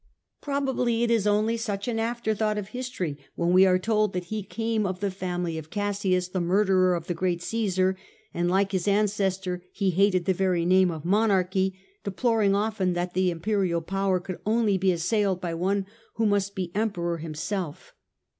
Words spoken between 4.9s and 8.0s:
the family of Cassius, the murderer of the great Caesar,